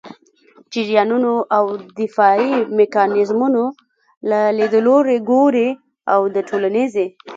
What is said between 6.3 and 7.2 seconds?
د ټولنيزې